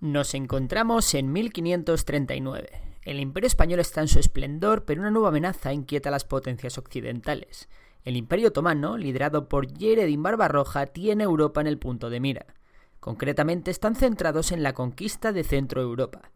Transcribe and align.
Nos 0.00 0.34
encontramos 0.34 1.14
en 1.14 1.32
1539. 1.32 2.68
El 3.02 3.18
Imperio 3.18 3.46
Español 3.46 3.80
está 3.80 4.02
en 4.02 4.08
su 4.08 4.18
esplendor, 4.18 4.84
pero 4.84 5.00
una 5.00 5.10
nueva 5.10 5.28
amenaza 5.28 5.72
inquieta 5.72 6.10
a 6.10 6.12
las 6.12 6.24
potencias 6.24 6.76
occidentales. 6.76 7.70
El 8.04 8.16
Imperio 8.16 8.48
Otomano, 8.48 8.98
liderado 8.98 9.48
por 9.48 9.72
Yeredin 9.72 10.22
Barbarroja, 10.22 10.84
tiene 10.84 11.24
Europa 11.24 11.62
en 11.62 11.66
el 11.66 11.78
punto 11.78 12.10
de 12.10 12.20
mira. 12.20 12.44
Concretamente 13.00 13.70
están 13.70 13.96
centrados 13.96 14.52
en 14.52 14.62
la 14.62 14.74
conquista 14.74 15.32
de 15.32 15.44
Centro 15.44 15.80
Europa. 15.80 16.30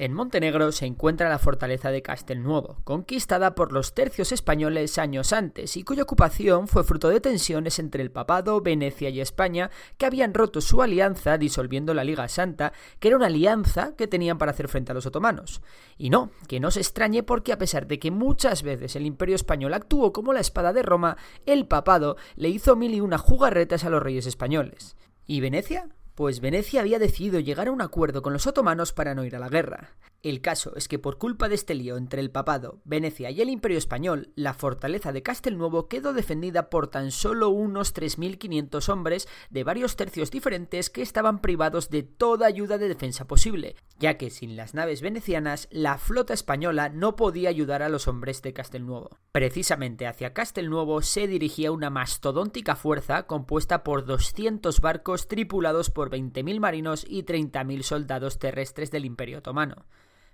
En 0.00 0.14
Montenegro 0.14 0.72
se 0.72 0.86
encuentra 0.86 1.28
la 1.28 1.38
fortaleza 1.38 1.90
de 1.90 2.00
Castelnuovo, 2.00 2.78
conquistada 2.84 3.54
por 3.54 3.70
los 3.70 3.92
tercios 3.92 4.32
españoles 4.32 4.96
años 4.96 5.34
antes 5.34 5.76
y 5.76 5.82
cuya 5.82 6.04
ocupación 6.04 6.68
fue 6.68 6.84
fruto 6.84 7.10
de 7.10 7.20
tensiones 7.20 7.78
entre 7.78 8.00
el 8.02 8.10
papado, 8.10 8.62
Venecia 8.62 9.10
y 9.10 9.20
España, 9.20 9.70
que 9.98 10.06
habían 10.06 10.32
roto 10.32 10.62
su 10.62 10.80
alianza 10.80 11.36
disolviendo 11.36 11.92
la 11.92 12.02
Liga 12.02 12.28
Santa, 12.28 12.72
que 12.98 13.08
era 13.08 13.18
una 13.18 13.26
alianza 13.26 13.94
que 13.94 14.06
tenían 14.06 14.38
para 14.38 14.52
hacer 14.52 14.68
frente 14.68 14.92
a 14.92 14.94
los 14.94 15.04
otomanos. 15.04 15.60
Y 15.98 16.08
no, 16.08 16.30
que 16.48 16.60
no 16.60 16.70
se 16.70 16.80
extrañe 16.80 17.22
porque 17.22 17.52
a 17.52 17.58
pesar 17.58 17.86
de 17.86 17.98
que 17.98 18.10
muchas 18.10 18.62
veces 18.62 18.96
el 18.96 19.04
imperio 19.04 19.36
español 19.36 19.74
actuó 19.74 20.14
como 20.14 20.32
la 20.32 20.40
espada 20.40 20.72
de 20.72 20.82
Roma, 20.82 21.18
el 21.44 21.66
papado 21.66 22.16
le 22.36 22.48
hizo 22.48 22.74
mil 22.74 22.94
y 22.94 23.02
una 23.02 23.18
jugarretas 23.18 23.84
a 23.84 23.90
los 23.90 24.02
reyes 24.02 24.24
españoles. 24.24 24.96
¿Y 25.26 25.42
Venecia? 25.42 25.90
Pues 26.20 26.40
Venecia 26.42 26.82
había 26.82 26.98
decidido 26.98 27.40
llegar 27.40 27.68
a 27.68 27.72
un 27.72 27.80
acuerdo 27.80 28.20
con 28.20 28.34
los 28.34 28.46
otomanos 28.46 28.92
para 28.92 29.14
no 29.14 29.24
ir 29.24 29.34
a 29.36 29.38
la 29.38 29.48
guerra. 29.48 29.94
El 30.22 30.42
caso 30.42 30.76
es 30.76 30.86
que 30.86 30.98
por 30.98 31.16
culpa 31.16 31.48
de 31.48 31.54
este 31.54 31.74
lío 31.74 31.96
entre 31.96 32.20
el 32.20 32.30
papado, 32.30 32.82
Venecia 32.84 33.30
y 33.30 33.40
el 33.40 33.48
Imperio 33.48 33.78
español, 33.78 34.32
la 34.34 34.52
fortaleza 34.52 35.12
de 35.12 35.22
Castelnuovo 35.22 35.88
quedó 35.88 36.12
defendida 36.12 36.68
por 36.68 36.88
tan 36.88 37.10
solo 37.10 37.48
unos 37.48 37.94
3.500 37.94 38.90
hombres 38.90 39.28
de 39.48 39.64
varios 39.64 39.96
tercios 39.96 40.30
diferentes 40.30 40.90
que 40.90 41.00
estaban 41.00 41.40
privados 41.40 41.88
de 41.88 42.02
toda 42.02 42.46
ayuda 42.46 42.76
de 42.76 42.88
defensa 42.88 43.26
posible, 43.26 43.76
ya 43.98 44.18
que 44.18 44.28
sin 44.28 44.56
las 44.56 44.74
naves 44.74 45.00
venecianas 45.00 45.68
la 45.70 45.96
flota 45.96 46.34
española 46.34 46.90
no 46.90 47.16
podía 47.16 47.48
ayudar 47.48 47.82
a 47.82 47.88
los 47.88 48.06
hombres 48.06 48.42
de 48.42 48.52
Castelnuovo. 48.52 49.16
Precisamente 49.32 50.06
hacia 50.06 50.34
Castelnuovo 50.34 51.00
se 51.00 51.28
dirigía 51.28 51.72
una 51.72 51.88
mastodóntica 51.88 52.76
fuerza 52.76 53.22
compuesta 53.22 53.82
por 53.82 54.04
200 54.04 54.82
barcos 54.82 55.28
tripulados 55.28 55.88
por 55.88 56.10
20.000 56.10 56.60
marinos 56.60 57.06
y 57.08 57.22
30.000 57.22 57.82
soldados 57.84 58.38
terrestres 58.38 58.90
del 58.90 59.06
Imperio 59.06 59.38
otomano. 59.38 59.86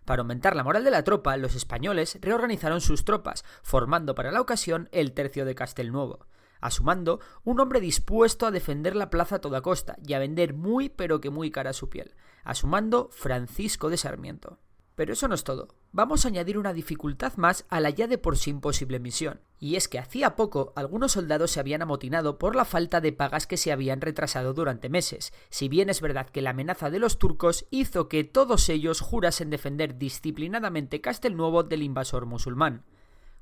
Para 0.06 0.22
aumentar 0.22 0.54
la 0.54 0.62
moral 0.62 0.84
de 0.84 0.92
la 0.92 1.02
tropa, 1.02 1.36
los 1.36 1.56
españoles 1.56 2.16
reorganizaron 2.22 2.80
sus 2.80 3.04
tropas, 3.04 3.44
formando 3.62 4.14
para 4.14 4.30
la 4.30 4.40
ocasión 4.40 4.88
el 4.92 5.12
tercio 5.12 5.44
de 5.44 5.56
Castelnuovo. 5.56 6.26
A 6.60 6.70
su 6.70 6.84
mando, 6.84 7.18
un 7.42 7.58
hombre 7.58 7.80
dispuesto 7.80 8.46
a 8.46 8.52
defender 8.52 8.94
la 8.94 9.10
plaza 9.10 9.36
a 9.36 9.40
toda 9.40 9.62
costa 9.62 9.96
y 10.06 10.14
a 10.14 10.20
vender 10.20 10.54
muy 10.54 10.88
pero 10.88 11.20
que 11.20 11.28
muy 11.28 11.50
cara 11.50 11.72
su 11.72 11.90
piel. 11.90 12.14
A 12.44 12.54
su 12.54 12.68
mando, 12.68 13.08
Francisco 13.10 13.90
de 13.90 13.96
Sarmiento. 13.96 14.60
Pero 14.96 15.12
eso 15.12 15.28
no 15.28 15.34
es 15.34 15.44
todo. 15.44 15.68
Vamos 15.92 16.24
a 16.24 16.28
añadir 16.28 16.56
una 16.56 16.72
dificultad 16.72 17.34
más 17.36 17.66
a 17.68 17.80
la 17.80 17.90
ya 17.90 18.08
de 18.08 18.16
por 18.16 18.38
sí 18.38 18.48
imposible 18.48 18.98
misión. 18.98 19.42
Y 19.60 19.76
es 19.76 19.88
que 19.88 19.98
hacía 19.98 20.36
poco 20.36 20.72
algunos 20.74 21.12
soldados 21.12 21.50
se 21.50 21.60
habían 21.60 21.82
amotinado 21.82 22.38
por 22.38 22.56
la 22.56 22.64
falta 22.64 23.02
de 23.02 23.12
pagas 23.12 23.46
que 23.46 23.58
se 23.58 23.72
habían 23.72 24.00
retrasado 24.00 24.54
durante 24.54 24.88
meses, 24.88 25.34
si 25.50 25.68
bien 25.68 25.90
es 25.90 26.00
verdad 26.00 26.30
que 26.30 26.40
la 26.40 26.50
amenaza 26.50 26.88
de 26.88 26.98
los 26.98 27.18
turcos 27.18 27.66
hizo 27.70 28.08
que 28.08 28.24
todos 28.24 28.70
ellos 28.70 29.00
jurasen 29.00 29.50
defender 29.50 29.98
disciplinadamente 29.98 31.02
Castelnuovo 31.02 31.62
del 31.62 31.82
invasor 31.82 32.24
musulmán. 32.24 32.84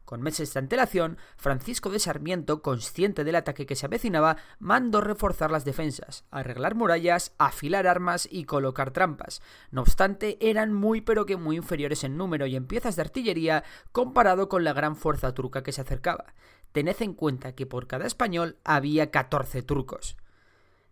Con 0.05 0.21
meses 0.21 0.53
de 0.53 0.61
antelación, 0.61 1.17
Francisco 1.37 1.89
de 1.89 1.99
Sarmiento, 1.99 2.61
consciente 2.61 3.25
del 3.25 3.37
ataque 3.37 3.65
que 3.65 3.75
se 3.75 3.87
avecinaba, 3.87 4.37
mandó 4.59 5.01
reforzar 5.01 5.51
las 5.51 5.65
defensas, 5.65 6.25
arreglar 6.31 6.75
murallas, 6.75 7.33
afilar 7.39 7.87
armas 7.87 8.29
y 8.31 8.45
colocar 8.45 8.91
trampas. 8.91 9.41
No 9.71 9.81
obstante, 9.81 10.37
eran 10.41 10.75
muy 10.75 11.01
pero 11.01 11.25
que 11.25 11.39
muy 11.39 11.57
inferiores 11.57 12.05
en 12.05 12.19
número 12.19 12.47
y 12.47 12.55
en 12.55 12.67
piezas 12.67 12.97
de 12.97 13.03
artillería 13.03 13.65
comparado 13.93 14.51
con 14.51 14.63
la 14.63 14.75
gran 14.75 14.95
fuerza 14.95 15.33
turca 15.33 15.63
que 15.63 15.73
se 15.73 15.81
acercaba. 15.81 16.35
Tened 16.73 16.97
en 17.01 17.15
cuenta 17.15 17.55
que 17.55 17.67
por 17.67 17.87
cada 17.87 18.07
español 18.07 18.59
había 18.65 19.11
14 19.11 19.63
turcos. 19.63 20.19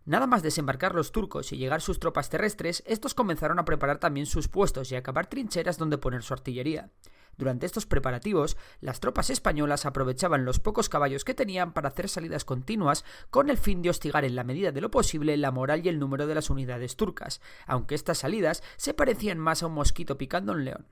Nada 0.04 0.26
más 0.26 0.42
desembarcar 0.42 0.94
los 0.94 1.12
turcos 1.12 1.52
y 1.52 1.58
llegar 1.58 1.80
sus 1.80 2.00
tropas 2.00 2.28
terrestres, 2.28 2.82
estos 2.86 3.14
comenzaron 3.14 3.58
a 3.58 3.64
preparar 3.64 3.98
también 3.98 4.26
sus 4.26 4.48
puestos 4.48 4.90
y 4.90 4.96
a 4.96 4.98
acabar 4.98 5.26
trincheras 5.26 5.78
donde 5.78 5.98
poner 5.98 6.22
su 6.22 6.32
artillería. 6.34 6.90
Durante 7.38 7.66
estos 7.66 7.86
preparativos, 7.86 8.56
las 8.80 9.00
tropas 9.00 9.30
españolas 9.30 9.86
aprovechaban 9.86 10.44
los 10.44 10.60
pocos 10.60 10.88
caballos 10.88 11.24
que 11.24 11.34
tenían 11.34 11.72
para 11.72 11.88
hacer 11.88 12.08
salidas 12.08 12.44
continuas 12.44 13.04
con 13.30 13.50
el 13.50 13.56
fin 13.56 13.82
de 13.82 13.90
hostigar 13.90 14.24
en 14.24 14.36
la 14.36 14.44
medida 14.44 14.72
de 14.72 14.80
lo 14.80 14.90
posible 14.90 15.36
la 15.36 15.50
moral 15.50 15.84
y 15.84 15.88
el 15.88 15.98
número 15.98 16.26
de 16.26 16.34
las 16.34 16.50
unidades 16.50 16.96
turcas, 16.96 17.40
aunque 17.66 17.94
estas 17.94 18.18
salidas 18.18 18.62
se 18.76 18.94
parecían 18.94 19.38
más 19.38 19.62
a 19.62 19.66
un 19.66 19.74
mosquito 19.74 20.18
picando 20.18 20.52
un 20.52 20.64
león. 20.64 20.86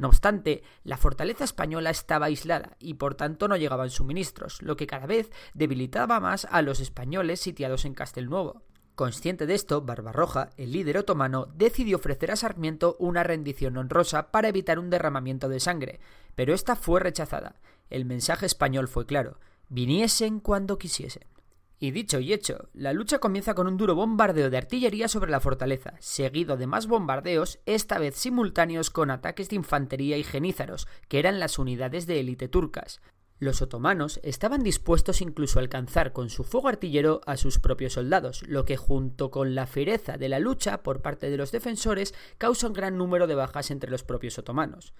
No 0.00 0.08
obstante, 0.08 0.62
la 0.82 0.96
fortaleza 0.96 1.44
española 1.44 1.90
estaba 1.90 2.26
aislada 2.26 2.74
y 2.78 2.94
por 2.94 3.16
tanto 3.16 3.48
no 3.48 3.56
llegaban 3.58 3.90
suministros, 3.90 4.62
lo 4.62 4.74
que 4.74 4.86
cada 4.86 5.06
vez 5.06 5.30
debilitaba 5.52 6.20
más 6.20 6.46
a 6.50 6.62
los 6.62 6.80
españoles 6.80 7.40
sitiados 7.40 7.84
en 7.84 7.92
Castelnuovo. 7.92 8.62
Consciente 9.00 9.46
de 9.46 9.54
esto, 9.54 9.80
Barbarroja, 9.80 10.50
el 10.58 10.72
líder 10.72 10.98
otomano, 10.98 11.48
decidió 11.54 11.96
ofrecer 11.96 12.32
a 12.32 12.36
Sarmiento 12.36 12.96
una 12.98 13.22
rendición 13.22 13.78
honrosa 13.78 14.30
para 14.30 14.48
evitar 14.48 14.78
un 14.78 14.90
derramamiento 14.90 15.48
de 15.48 15.58
sangre, 15.58 16.00
pero 16.34 16.52
esta 16.52 16.76
fue 16.76 17.00
rechazada. 17.00 17.54
El 17.88 18.04
mensaje 18.04 18.44
español 18.44 18.88
fue 18.88 19.06
claro, 19.06 19.38
viniesen 19.70 20.38
cuando 20.38 20.76
quisiesen. 20.76 21.22
Y 21.78 21.92
dicho 21.92 22.20
y 22.20 22.34
hecho, 22.34 22.68
la 22.74 22.92
lucha 22.92 23.20
comienza 23.20 23.54
con 23.54 23.66
un 23.66 23.78
duro 23.78 23.94
bombardeo 23.94 24.50
de 24.50 24.58
artillería 24.58 25.08
sobre 25.08 25.30
la 25.30 25.40
fortaleza, 25.40 25.94
seguido 25.98 26.58
de 26.58 26.66
más 26.66 26.86
bombardeos, 26.86 27.58
esta 27.64 27.98
vez 27.98 28.16
simultáneos 28.16 28.90
con 28.90 29.10
ataques 29.10 29.48
de 29.48 29.56
infantería 29.56 30.18
y 30.18 30.24
genízaros, 30.24 30.86
que 31.08 31.20
eran 31.20 31.40
las 31.40 31.58
unidades 31.58 32.06
de 32.06 32.20
élite 32.20 32.48
turcas. 32.48 33.00
Los 33.40 33.62
otomanos 33.62 34.20
estaban 34.22 34.62
dispuestos 34.62 35.22
incluso 35.22 35.58
a 35.58 35.62
alcanzar 35.62 36.12
con 36.12 36.28
su 36.28 36.44
fuego 36.44 36.68
artillero 36.68 37.22
a 37.24 37.38
sus 37.38 37.58
propios 37.58 37.94
soldados, 37.94 38.42
lo 38.46 38.66
que 38.66 38.76
junto 38.76 39.30
con 39.30 39.54
la 39.54 39.66
fiereza 39.66 40.18
de 40.18 40.28
la 40.28 40.38
lucha 40.38 40.82
por 40.82 41.00
parte 41.00 41.30
de 41.30 41.38
los 41.38 41.50
defensores 41.50 42.14
causa 42.36 42.66
un 42.66 42.74
gran 42.74 42.98
número 42.98 43.26
de 43.26 43.34
bajas 43.34 43.70
entre 43.70 43.90
los 43.90 44.04
propios 44.04 44.38
otomanos. 44.38 44.92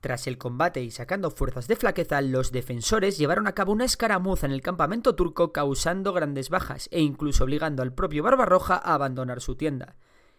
Tras 0.00 0.28
el 0.28 0.38
combate 0.38 0.80
y 0.84 0.92
sacando 0.92 1.32
fuerzas 1.32 1.66
de 1.66 1.74
flaqueza, 1.74 2.20
los 2.20 2.52
defensores 2.52 3.18
llevaron 3.18 3.48
a 3.48 3.56
cabo 3.56 3.72
una 3.72 3.86
escaramuza 3.86 4.46
en 4.46 4.52
el 4.52 4.62
campamento 4.62 5.16
turco 5.16 5.52
causando 5.52 6.12
grandes 6.12 6.48
bajas 6.48 6.88
e 6.92 7.00
incluso 7.00 7.42
obligando 7.42 7.82
al 7.82 7.92
propio 7.92 8.22
Barbarroja 8.22 8.76
a 8.76 8.94
abandonar 8.94 9.40
su 9.40 9.56
tienda. 9.56 9.96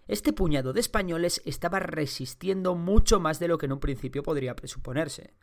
Este 0.08 0.32
puñado 0.32 0.72
de 0.72 0.80
españoles 0.80 1.42
estaba 1.44 1.80
resistiendo 1.80 2.76
mucho 2.76 3.20
más 3.20 3.40
de 3.40 3.50
lo 3.50 3.58
que 3.58 3.66
en 3.66 3.74
un 3.74 3.82
principio 3.82 4.24
podría 4.24 4.56
presuponerse. 4.56 5.34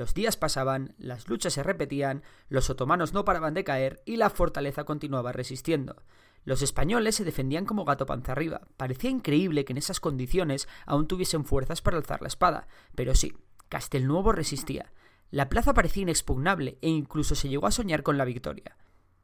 Los 0.00 0.14
días 0.14 0.38
pasaban, 0.38 0.94
las 0.96 1.28
luchas 1.28 1.52
se 1.52 1.62
repetían, 1.62 2.22
los 2.48 2.70
otomanos 2.70 3.12
no 3.12 3.26
paraban 3.26 3.52
de 3.52 3.64
caer 3.64 4.00
y 4.06 4.16
la 4.16 4.30
fortaleza 4.30 4.84
continuaba 4.84 5.30
resistiendo. 5.30 6.02
Los 6.42 6.62
españoles 6.62 7.16
se 7.16 7.24
defendían 7.26 7.66
como 7.66 7.84
gato 7.84 8.06
panza 8.06 8.32
arriba. 8.32 8.62
Parecía 8.78 9.10
increíble 9.10 9.66
que 9.66 9.74
en 9.74 9.76
esas 9.76 10.00
condiciones 10.00 10.68
aún 10.86 11.06
tuviesen 11.06 11.44
fuerzas 11.44 11.82
para 11.82 11.98
alzar 11.98 12.22
la 12.22 12.28
espada, 12.28 12.66
pero 12.94 13.14
sí, 13.14 13.36
Castelnuovo 13.68 14.32
resistía. 14.32 14.90
La 15.30 15.50
plaza 15.50 15.74
parecía 15.74 16.04
inexpugnable 16.04 16.78
e 16.80 16.88
incluso 16.88 17.34
se 17.34 17.50
llegó 17.50 17.66
a 17.66 17.70
soñar 17.70 18.02
con 18.02 18.16
la 18.16 18.24
victoria. 18.24 18.78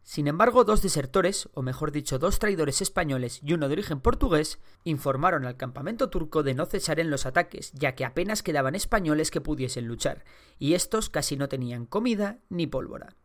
Sin 0.06 0.29
embargo, 0.29 0.62
dos 0.62 0.82
desertores, 0.82 1.49
o 1.53 1.62
mejor 1.62 1.91
dicho, 1.91 2.20
dos 2.20 2.38
traidores 2.38 2.81
españoles 2.81 3.41
y 3.43 3.55
uno 3.55 3.67
de 3.67 3.73
origen 3.73 3.99
portugués, 3.99 4.61
informaron 4.85 5.44
al 5.44 5.56
campamento 5.56 6.11
turco 6.11 6.44
de 6.44 6.55
no 6.55 6.64
cesar 6.64 7.00
en 7.00 7.11
los 7.11 7.26
ataques, 7.26 7.73
ya 7.73 7.97
que 7.97 8.05
apenas 8.05 8.44
quedaban 8.44 8.76
españoles 8.76 9.32
que 9.32 9.41
pudiesen 9.41 9.88
luchar, 9.88 10.25
y 10.61 10.75
estos 10.75 11.11
casi 11.11 11.37
no 11.37 11.49
tenían 11.49 11.87
comida 11.87 12.38
ni 12.49 12.69
pólvora. 12.69 13.17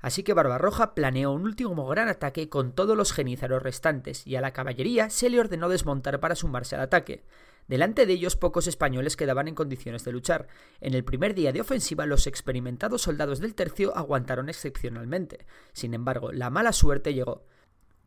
Así 0.00 0.24
que 0.24 0.34
Barbarroja 0.34 0.92
planeó 0.96 1.30
un 1.30 1.42
último 1.42 1.86
gran 1.86 2.08
ataque 2.08 2.48
con 2.48 2.72
todos 2.72 2.96
los 2.96 3.12
genízaros 3.12 3.62
restantes, 3.62 4.26
y 4.26 4.34
a 4.34 4.40
la 4.40 4.52
caballería 4.52 5.10
se 5.10 5.30
le 5.30 5.38
ordenó 5.38 5.68
desmontar 5.68 6.18
para 6.18 6.34
sumarse 6.34 6.74
al 6.74 6.82
ataque. 6.82 7.24
Delante 7.66 8.04
de 8.04 8.12
ellos 8.12 8.36
pocos 8.36 8.66
españoles 8.66 9.16
quedaban 9.16 9.48
en 9.48 9.54
condiciones 9.54 10.04
de 10.04 10.12
luchar. 10.12 10.48
En 10.80 10.94
el 10.94 11.04
primer 11.04 11.34
día 11.34 11.52
de 11.52 11.60
ofensiva 11.60 12.04
los 12.04 12.26
experimentados 12.26 13.02
soldados 13.02 13.40
del 13.40 13.54
tercio 13.54 13.96
aguantaron 13.96 14.48
excepcionalmente. 14.48 15.46
Sin 15.72 15.94
embargo, 15.94 16.32
la 16.32 16.50
mala 16.50 16.72
suerte 16.72 17.14
llegó. 17.14 17.46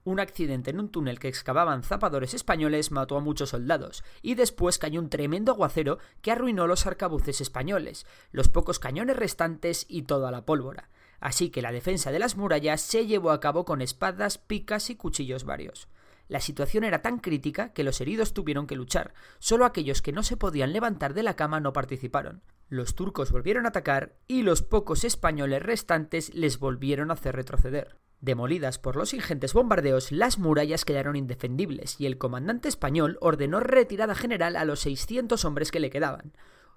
Un 0.07 0.21
accidente 0.21 0.69
en 0.69 0.79
un 0.79 0.89
túnel 0.89 1.19
que 1.19 1.27
excavaban 1.27 1.83
zapadores 1.83 2.33
españoles 2.33 2.91
mató 2.91 3.17
a 3.17 3.19
muchos 3.19 3.49
soldados, 3.49 4.05
y 4.21 4.35
después 4.35 4.77
cayó 4.77 5.01
un 5.01 5.09
tremendo 5.09 5.51
aguacero 5.51 5.99
que 6.21 6.31
arruinó 6.31 6.65
los 6.65 6.85
arcabuces 6.85 7.41
españoles, 7.41 8.05
los 8.31 8.47
pocos 8.47 8.79
cañones 8.79 9.17
restantes 9.17 9.85
y 9.89 10.03
toda 10.03 10.31
la 10.31 10.45
pólvora. 10.45 10.89
Así 11.19 11.49
que 11.49 11.61
la 11.61 11.73
defensa 11.73 12.11
de 12.11 12.19
las 12.19 12.37
murallas 12.37 12.79
se 12.79 13.05
llevó 13.05 13.31
a 13.31 13.41
cabo 13.41 13.65
con 13.65 13.81
espadas, 13.81 14.37
picas 14.37 14.89
y 14.89 14.95
cuchillos 14.95 15.43
varios. 15.43 15.89
La 16.27 16.41
situación 16.41 16.83
era 16.83 17.01
tan 17.01 17.19
crítica 17.19 17.73
que 17.73 17.83
los 17.83 18.01
heridos 18.01 18.33
tuvieron 18.33 18.67
que 18.67 18.75
luchar, 18.75 19.13
solo 19.39 19.65
aquellos 19.65 20.01
que 20.01 20.11
no 20.11 20.23
se 20.23 20.37
podían 20.37 20.73
levantar 20.73 21.13
de 21.13 21.23
la 21.23 21.35
cama 21.35 21.59
no 21.59 21.73
participaron. 21.73 22.41
Los 22.69 22.95
turcos 22.95 23.31
volvieron 23.31 23.65
a 23.65 23.69
atacar 23.69 24.17
y 24.27 24.41
los 24.41 24.61
pocos 24.61 25.05
españoles 25.05 25.63
restantes 25.63 26.33
les 26.33 26.59
volvieron 26.59 27.11
a 27.11 27.13
hacer 27.13 27.35
retroceder. 27.35 27.97
Demolidas 28.19 28.79
por 28.79 28.95
los 28.95 29.13
ingentes 29.13 29.53
bombardeos, 29.53 30.11
las 30.11 30.39
murallas 30.39 30.85
quedaron 30.85 31.15
indefendibles 31.15 32.01
y 32.01 32.07
el 32.07 32.17
comandante 32.17 32.67
español 32.67 33.17
ordenó 33.21 33.59
retirada 33.59 34.15
general 34.15 34.55
a 34.55 34.65
los 34.65 34.81
600 34.81 35.45
hombres 35.45 35.71
que 35.71 35.79
le 35.79 35.91
quedaban. 35.91 36.33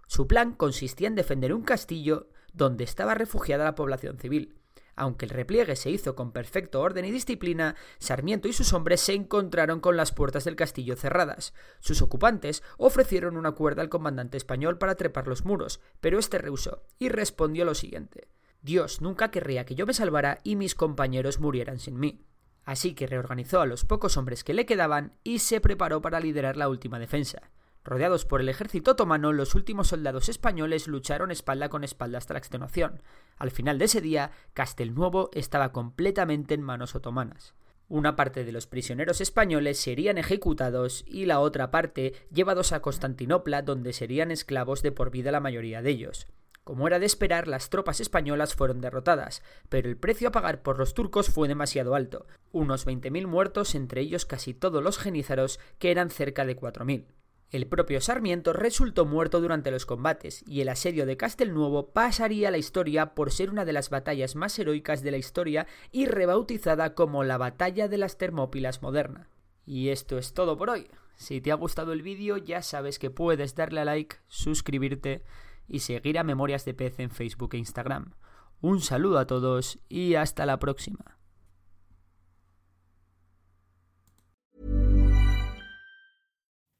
Su 0.06 0.26
plan 0.26 0.52
consistía 0.52 1.08
en 1.08 1.14
defender 1.14 1.54
un 1.54 1.62
castillo 1.62 2.28
donde 2.52 2.84
estaba 2.84 3.14
refugiada 3.14 3.64
la 3.64 3.74
población 3.74 4.18
civil. 4.18 4.59
Aunque 4.96 5.26
el 5.26 5.30
repliegue 5.30 5.76
se 5.76 5.90
hizo 5.90 6.14
con 6.14 6.32
perfecto 6.32 6.80
orden 6.80 7.04
y 7.04 7.10
disciplina, 7.10 7.76
Sarmiento 7.98 8.48
y 8.48 8.52
sus 8.52 8.72
hombres 8.72 9.00
se 9.00 9.14
encontraron 9.14 9.80
con 9.80 9.96
las 9.96 10.12
puertas 10.12 10.44
del 10.44 10.56
castillo 10.56 10.96
cerradas. 10.96 11.54
Sus 11.80 12.02
ocupantes 12.02 12.62
ofrecieron 12.76 13.36
una 13.36 13.52
cuerda 13.52 13.82
al 13.82 13.88
comandante 13.88 14.36
español 14.36 14.78
para 14.78 14.94
trepar 14.94 15.26
los 15.26 15.44
muros, 15.44 15.80
pero 16.00 16.18
este 16.18 16.38
rehusó 16.38 16.82
y 16.98 17.08
respondió 17.08 17.64
lo 17.64 17.74
siguiente 17.74 18.28
Dios 18.62 19.00
nunca 19.00 19.30
querría 19.30 19.64
que 19.64 19.74
yo 19.74 19.86
me 19.86 19.94
salvara 19.94 20.38
y 20.44 20.56
mis 20.56 20.74
compañeros 20.74 21.40
murieran 21.40 21.78
sin 21.78 21.98
mí. 21.98 22.26
Así 22.64 22.94
que 22.94 23.06
reorganizó 23.06 23.60
a 23.60 23.66
los 23.66 23.84
pocos 23.84 24.16
hombres 24.16 24.44
que 24.44 24.54
le 24.54 24.66
quedaban 24.66 25.16
y 25.24 25.38
se 25.38 25.60
preparó 25.60 26.02
para 26.02 26.20
liderar 26.20 26.56
la 26.56 26.68
última 26.68 26.98
defensa. 26.98 27.50
Rodeados 27.82 28.26
por 28.26 28.40
el 28.40 28.48
ejército 28.48 28.90
otomano, 28.92 29.32
los 29.32 29.54
últimos 29.54 29.88
soldados 29.88 30.28
españoles 30.28 30.86
lucharon 30.86 31.30
espalda 31.30 31.70
con 31.70 31.82
espalda 31.82 32.18
hasta 32.18 32.34
la 32.34 32.38
extenuación. 32.38 33.02
Al 33.38 33.50
final 33.50 33.78
de 33.78 33.86
ese 33.86 34.02
día, 34.02 34.32
Castelnuovo 34.52 35.30
estaba 35.32 35.72
completamente 35.72 36.54
en 36.54 36.62
manos 36.62 36.94
otomanas. 36.94 37.54
Una 37.88 38.14
parte 38.16 38.44
de 38.44 38.52
los 38.52 38.66
prisioneros 38.66 39.20
españoles 39.20 39.80
serían 39.80 40.18
ejecutados 40.18 41.04
y 41.08 41.24
la 41.24 41.40
otra 41.40 41.70
parte 41.70 42.14
llevados 42.30 42.72
a 42.72 42.80
Constantinopla, 42.80 43.62
donde 43.62 43.92
serían 43.92 44.30
esclavos 44.30 44.82
de 44.82 44.92
por 44.92 45.10
vida 45.10 45.32
la 45.32 45.40
mayoría 45.40 45.82
de 45.82 45.90
ellos. 45.90 46.28
Como 46.62 46.86
era 46.86 46.98
de 46.98 47.06
esperar, 47.06 47.48
las 47.48 47.70
tropas 47.70 47.98
españolas 48.00 48.54
fueron 48.54 48.80
derrotadas, 48.80 49.42
pero 49.68 49.88
el 49.88 49.96
precio 49.96 50.28
a 50.28 50.32
pagar 50.32 50.62
por 50.62 50.78
los 50.78 50.94
turcos 50.94 51.30
fue 51.30 51.48
demasiado 51.48 51.94
alto, 51.94 52.26
unos 52.52 52.86
20.000 52.86 53.26
muertos, 53.26 53.74
entre 53.74 54.02
ellos 54.02 54.26
casi 54.26 54.54
todos 54.54 54.84
los 54.84 54.98
genízaros, 54.98 55.58
que 55.78 55.90
eran 55.90 56.10
cerca 56.10 56.44
de 56.44 56.56
4.000. 56.56 57.06
El 57.50 57.66
propio 57.66 58.00
Sarmiento 58.00 58.52
resultó 58.52 59.06
muerto 59.06 59.40
durante 59.40 59.72
los 59.72 59.84
combates, 59.84 60.44
y 60.46 60.60
el 60.60 60.68
asedio 60.68 61.04
de 61.04 61.16
Castelnuovo 61.16 61.90
pasaría 61.90 62.48
a 62.48 62.50
la 62.52 62.58
historia 62.58 63.14
por 63.14 63.32
ser 63.32 63.50
una 63.50 63.64
de 63.64 63.72
las 63.72 63.90
batallas 63.90 64.36
más 64.36 64.56
heroicas 64.58 65.02
de 65.02 65.10
la 65.10 65.16
historia 65.16 65.66
y 65.90 66.06
rebautizada 66.06 66.94
como 66.94 67.24
la 67.24 67.38
Batalla 67.38 67.88
de 67.88 67.98
las 67.98 68.18
Termópilas 68.18 68.82
moderna. 68.82 69.28
Y 69.66 69.88
esto 69.88 70.16
es 70.16 70.32
todo 70.32 70.56
por 70.56 70.70
hoy. 70.70 70.88
Si 71.16 71.40
te 71.40 71.50
ha 71.50 71.56
gustado 71.56 71.92
el 71.92 72.02
vídeo 72.02 72.36
ya 72.36 72.62
sabes 72.62 72.98
que 72.98 73.10
puedes 73.10 73.56
darle 73.56 73.80
a 73.80 73.84
like, 73.84 74.16
suscribirte 74.28 75.24
y 75.66 75.80
seguir 75.80 76.18
a 76.18 76.24
Memorias 76.24 76.64
de 76.64 76.74
Pez 76.74 77.00
en 77.00 77.10
Facebook 77.10 77.54
e 77.54 77.58
Instagram. 77.58 78.14
Un 78.60 78.80
saludo 78.80 79.18
a 79.18 79.26
todos 79.26 79.78
y 79.88 80.14
hasta 80.14 80.46
la 80.46 80.58
próxima. 80.58 81.19